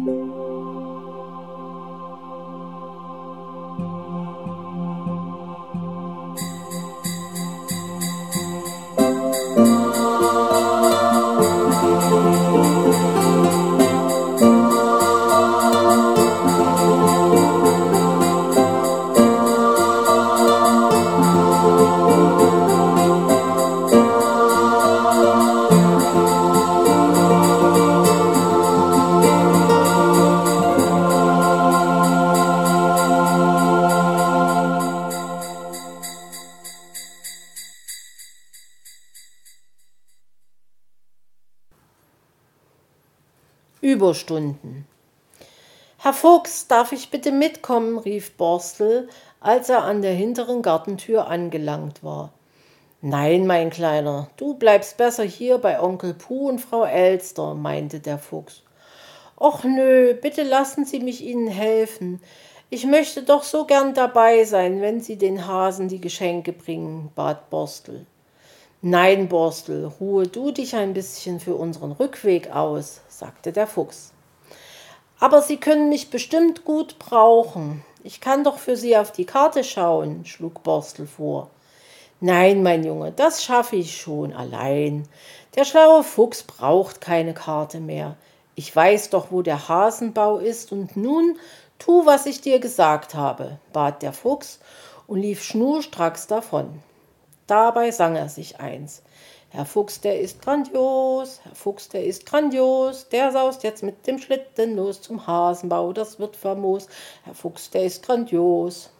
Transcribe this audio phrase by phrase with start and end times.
[0.00, 0.79] Música
[43.80, 44.86] Überstunden.
[45.96, 47.96] Herr Fuchs, darf ich bitte mitkommen?
[47.96, 49.08] rief Borstel,
[49.40, 52.30] als er an der hinteren Gartentür angelangt war.
[53.00, 58.18] Nein, mein Kleiner, du bleibst besser hier bei Onkel Puh und Frau Elster, meinte der
[58.18, 58.64] Fuchs.
[59.38, 62.20] Och nö, bitte lassen Sie mich Ihnen helfen.
[62.68, 67.48] Ich möchte doch so gern dabei sein, wenn Sie den Hasen die Geschenke bringen, bat
[67.48, 68.04] Borstel.
[68.82, 74.14] Nein, Borstel, ruhe du dich ein bisschen für unseren Rückweg aus, sagte der Fuchs.
[75.18, 77.84] Aber Sie können mich bestimmt gut brauchen.
[78.04, 81.50] Ich kann doch für Sie auf die Karte schauen, schlug Borstel vor.
[82.20, 85.06] Nein, mein Junge, das schaffe ich schon allein.
[85.56, 88.16] Der schlaue Fuchs braucht keine Karte mehr.
[88.54, 91.38] Ich weiß doch, wo der Hasenbau ist, und nun
[91.78, 94.58] tu, was ich dir gesagt habe, bat der Fuchs
[95.06, 96.82] und lief schnurstracks davon.
[97.50, 99.02] Dabei sang er sich eins.
[99.48, 104.20] Herr Fuchs, der ist grandios, Herr Fuchs, der ist grandios, der saust jetzt mit dem
[104.20, 106.86] Schlitten los zum Hasenbau, das wird famos.
[107.24, 108.90] Herr Fuchs, der ist grandios.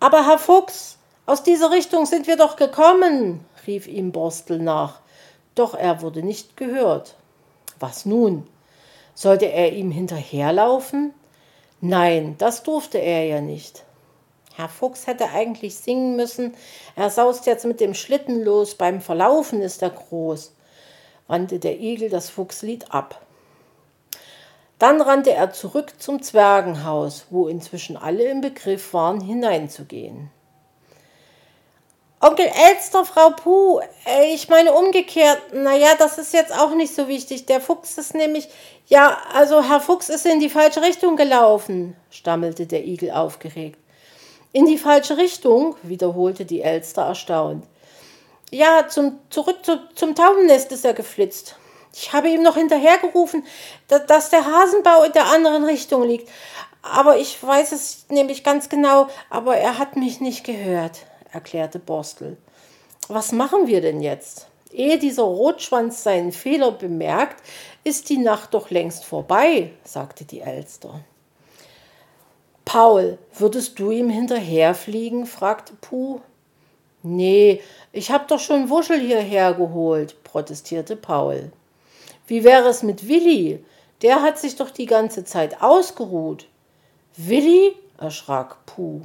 [0.00, 4.98] Aber Herr Fuchs, aus dieser Richtung sind wir doch gekommen, rief ihm Borstel nach.
[5.54, 7.14] Doch er wurde nicht gehört.
[7.78, 8.48] Was nun?
[9.14, 11.14] Sollte er ihm hinterherlaufen?
[11.80, 13.85] Nein, das durfte er ja nicht.
[14.56, 16.54] Herr Fuchs hätte eigentlich singen müssen,
[16.96, 20.54] er saust jetzt mit dem Schlitten los, beim Verlaufen ist er groß,
[21.26, 23.20] wandte der Igel das Fuchslied ab.
[24.78, 30.30] Dann rannte er zurück zum Zwergenhaus, wo inzwischen alle im Begriff waren, hineinzugehen.
[32.20, 37.08] Onkel Elster, Frau Puh, äh, ich meine umgekehrt, naja, das ist jetzt auch nicht so
[37.08, 37.44] wichtig.
[37.44, 38.48] Der Fuchs ist nämlich,
[38.86, 43.78] ja, also Herr Fuchs ist in die falsche Richtung gelaufen, stammelte der Igel aufgeregt.
[44.56, 47.66] In die falsche Richtung, wiederholte die Elster erstaunt.
[48.50, 51.56] Ja, zum, zurück zu, zum Taubennest ist er geflitzt.
[51.92, 53.44] Ich habe ihm noch hinterhergerufen,
[53.86, 56.30] dass der Hasenbau in der anderen Richtung liegt.
[56.80, 61.00] Aber ich weiß es nämlich ganz genau, aber er hat mich nicht gehört,
[61.30, 62.38] erklärte Borstel.
[63.08, 64.46] Was machen wir denn jetzt?
[64.72, 67.42] Ehe dieser Rotschwanz seinen Fehler bemerkt,
[67.84, 71.04] ist die Nacht doch längst vorbei, sagte die Elster.
[72.76, 75.24] Paul, würdest du ihm hinterherfliegen?
[75.24, 76.20] fragte Puh.
[77.02, 81.52] Nee, ich hab doch schon Wuschel hierher geholt, protestierte Paul.
[82.26, 83.64] Wie wäre es mit Willi?
[84.02, 86.48] Der hat sich doch die ganze Zeit ausgeruht.
[87.16, 87.72] Willi?
[87.96, 89.00] erschrak Puh.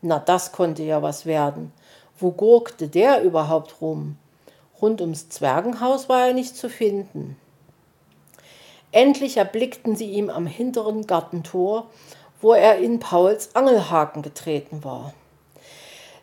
[0.00, 1.72] Na, das konnte ja was werden.
[2.20, 4.16] Wo gurkte der überhaupt rum?
[4.80, 7.36] Rund ums Zwergenhaus war er nicht zu finden.
[8.92, 11.88] Endlich erblickten sie ihn am hinteren Gartentor
[12.40, 15.12] wo er in Pauls Angelhaken getreten war.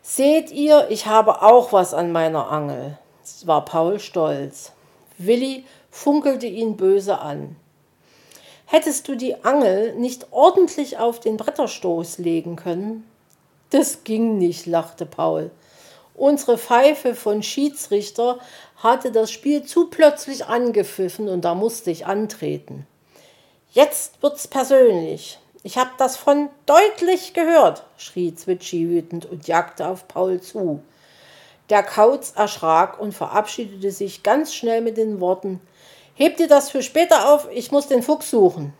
[0.02, 2.98] Seht ihr, ich habe auch was an meiner Angel,
[3.46, 4.72] war Paul stolz.
[5.18, 7.56] Willi funkelte ihn böse an.
[8.66, 13.10] Hättest du die Angel nicht ordentlich auf den Bretterstoß legen können?
[13.70, 15.52] Das ging nicht, lachte Paul.
[16.16, 18.40] Unsere Pfeife von Schiedsrichter
[18.78, 22.88] hatte das Spiel zu plötzlich angepfiffen und da musste ich antreten.
[23.72, 25.40] Jetzt wird's persönlich.
[25.66, 30.84] Ich hab das von deutlich gehört, schrie Zwitschi wütend und jagte auf Paul zu.
[31.72, 35.60] Der Kauz erschrak und verabschiedete sich ganz schnell mit den Worten
[36.14, 38.76] Hebt ihr das für später auf, ich muss den Fuchs suchen.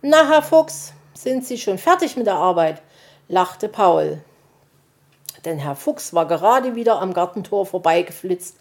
[0.00, 2.82] Na, Herr Fuchs, sind Sie schon fertig mit der Arbeit?
[3.28, 4.24] lachte Paul.
[5.44, 8.56] Denn Herr Fuchs war gerade wieder am Gartentor vorbeigeflitzt,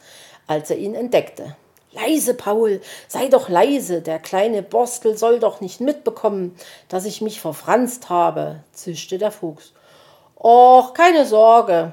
[0.46, 1.56] als er ihn entdeckte.
[1.94, 2.80] Leise, Paul,
[3.10, 6.56] sei doch leise, der kleine Borstel soll doch nicht mitbekommen,
[6.88, 9.74] dass ich mich verfranst habe, zischte der Fuchs.
[10.38, 11.92] Och, keine Sorge,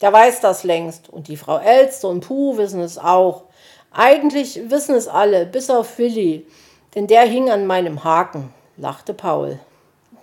[0.00, 3.44] der weiß das längst, und die Frau Elster und Puh wissen es auch.
[3.92, 6.46] Eigentlich wissen es alle, bis auf Willi,
[6.94, 9.58] denn der hing an meinem Haken, lachte Paul.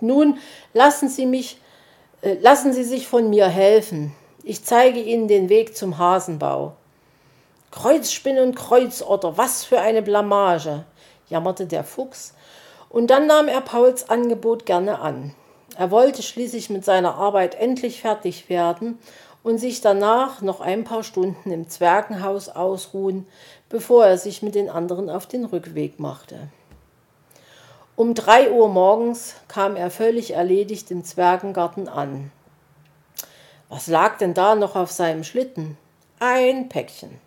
[0.00, 0.38] Nun
[0.72, 1.60] lassen Sie mich,
[2.22, 4.12] äh, lassen Sie sich von mir helfen.
[4.42, 6.72] Ich zeige Ihnen den Weg zum Hasenbau.
[7.74, 10.84] Kreuzspinne und Kreuzotter, was für eine Blamage.
[11.28, 12.32] jammerte der Fuchs,
[12.88, 15.34] und dann nahm er Pauls Angebot gerne an.
[15.76, 19.00] Er wollte schließlich mit seiner Arbeit endlich fertig werden
[19.42, 23.26] und sich danach noch ein paar Stunden im Zwergenhaus ausruhen,
[23.68, 26.46] bevor er sich mit den anderen auf den Rückweg machte.
[27.96, 32.30] Um drei Uhr morgens kam er völlig erledigt im Zwergengarten an.
[33.68, 35.76] Was lag denn da noch auf seinem Schlitten?
[36.20, 37.23] Ein Päckchen.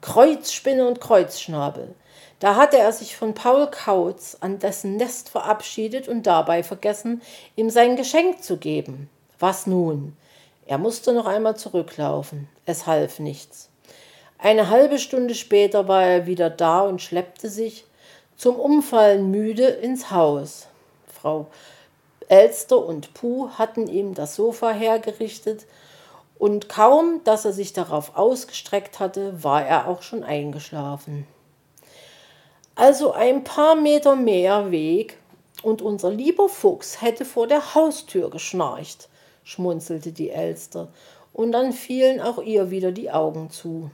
[0.00, 1.94] Kreuzspinne und Kreuzschnabel.
[2.38, 7.22] Da hatte er sich von Paul Kautz an dessen Nest verabschiedet und dabei vergessen,
[7.56, 9.08] ihm sein Geschenk zu geben.
[9.38, 10.16] Was nun?
[10.66, 12.48] Er musste noch einmal zurücklaufen.
[12.66, 13.70] Es half nichts.
[14.38, 17.84] Eine halbe Stunde später war er wieder da und schleppte sich,
[18.36, 20.66] zum Umfallen müde, ins Haus.
[21.06, 21.46] Frau
[22.28, 25.64] Elster und Puh hatten ihm das Sofa hergerichtet,
[26.38, 31.26] und kaum, dass er sich darauf ausgestreckt hatte, war er auch schon eingeschlafen.
[32.74, 35.18] Also ein paar Meter mehr Weg,
[35.62, 39.08] und unser lieber Fuchs hätte vor der Haustür geschnarcht,
[39.42, 40.88] schmunzelte die Elster,
[41.32, 43.90] und dann fielen auch ihr wieder die Augen zu.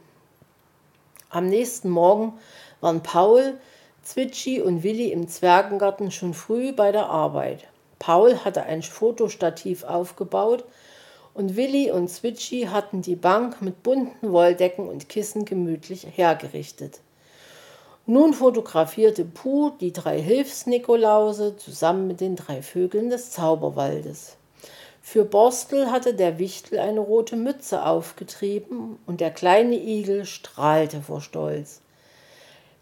[1.31, 2.35] Am nächsten Morgen
[2.81, 3.59] waren Paul,
[4.03, 7.69] Zwitschi und Willi im Zwergengarten schon früh bei der Arbeit.
[8.01, 10.65] Paul hatte ein Fotostativ aufgebaut
[11.35, 17.01] und Willi und Zwitschi hatten die Bank mit bunten Wolldecken und Kissen gemütlich hergerichtet.
[18.07, 24.37] Nun fotografierte Puh die drei Hilfsnikolause zusammen mit den drei Vögeln des Zauberwaldes.
[25.01, 31.21] Für Borstel hatte der Wichtel eine rote Mütze aufgetrieben und der kleine Igel strahlte vor
[31.21, 31.81] Stolz.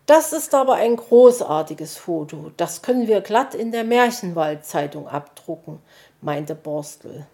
[0.06, 2.50] Das ist aber ein großartiges Foto.
[2.56, 5.78] Das können wir glatt in der Märchenwaldzeitung abdrucken,
[6.20, 7.26] meinte Borstel.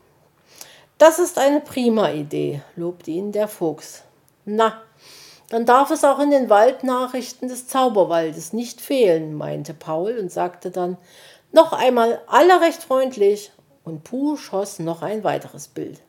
[0.98, 4.02] Das ist eine prima Idee, lobte ihn der Fuchs.
[4.46, 4.80] Na,
[5.50, 10.70] dann darf es auch in den Waldnachrichten des Zauberwaldes nicht fehlen, meinte Paul und sagte
[10.70, 10.96] dann
[11.52, 13.52] noch einmal alle recht freundlich,
[13.84, 16.00] und Puh schoss noch ein weiteres Bild.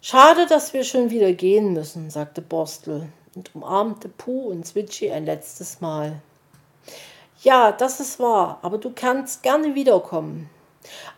[0.00, 5.24] Schade, dass wir schon wieder gehen müssen, sagte Borstel und umarmte Puh und Zwitschi ein
[5.24, 6.20] letztes Mal.
[7.42, 10.48] Ja, das ist wahr, aber du kannst gerne wiederkommen.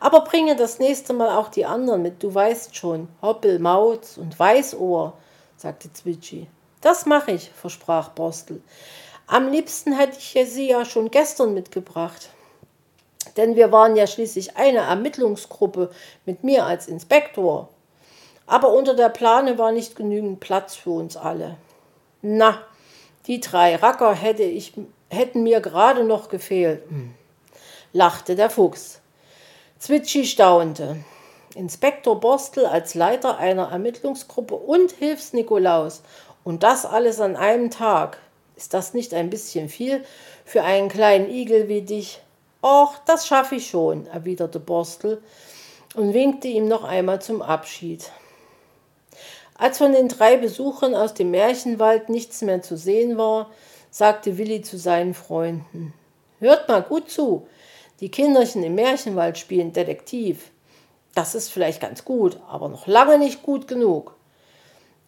[0.00, 4.38] Aber bringe das nächste Mal auch die anderen mit, du weißt schon, Hoppel, Mauz und
[4.38, 5.14] Weißohr,
[5.56, 6.48] sagte Zwitschi.
[6.80, 8.62] Das mache ich, versprach Borstel.
[9.26, 12.30] Am liebsten hätte ich sie ja schon gestern mitgebracht.
[13.36, 15.90] Denn wir waren ja schließlich eine Ermittlungsgruppe
[16.24, 17.68] mit mir als Inspektor.
[18.46, 21.56] Aber unter der Plane war nicht genügend Platz für uns alle.
[22.22, 22.62] Na,
[23.26, 24.74] die drei Racker hätte ich,
[25.10, 27.14] hätten mir gerade noch gefehlt, hm,
[27.92, 29.00] lachte der Fuchs.
[29.78, 30.96] Zwitschi staunte.
[31.54, 36.02] Inspektor Borstel als Leiter einer Ermittlungsgruppe und Hilfs-Nikolaus
[36.44, 38.18] und das alles an einem Tag.
[38.56, 40.02] Ist das nicht ein bisschen viel
[40.46, 42.22] für einen kleinen Igel wie dich?
[42.62, 45.22] Och, das schaffe ich schon, erwiderte Borstel
[45.94, 48.10] und winkte ihm noch einmal zum Abschied.
[49.58, 53.50] Als von den drei Besuchern aus dem Märchenwald nichts mehr zu sehen war,
[53.90, 55.92] sagte Willi zu seinen Freunden:
[56.40, 57.46] Hört mal gut zu.
[58.00, 60.50] Die Kinderchen im Märchenwald spielen Detektiv.
[61.14, 64.14] Das ist vielleicht ganz gut, aber noch lange nicht gut genug.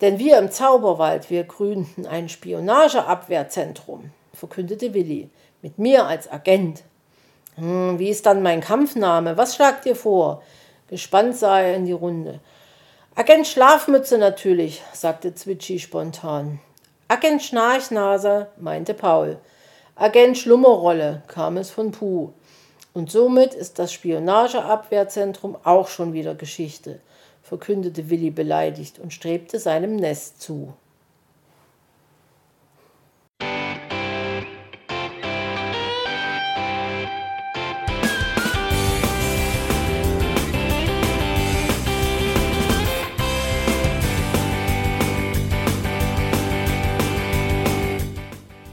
[0.00, 5.29] Denn wir im Zauberwald, wir gründen ein Spionageabwehrzentrum, verkündete Willi,
[5.61, 6.83] mit mir als Agent.
[7.57, 9.37] Hm, wie ist dann mein Kampfname?
[9.37, 10.42] Was schlagt ihr vor?
[10.88, 12.40] Gespannt sah er in die Runde.
[13.16, 16.61] Agent Schlafmütze natürlich, sagte Zwitschi spontan.
[17.09, 19.38] Agent Schnarchnase, meinte Paul.
[19.97, 22.33] Agent Schlummerrolle, kam es von Puh.
[22.99, 26.99] Und somit ist das Spionageabwehrzentrum auch schon wieder Geschichte
[27.43, 30.75] verkündete Willi beleidigt und strebte seinem Nest zu.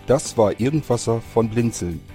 [0.08, 2.15] Das war Irgendwasser von Blinzeln.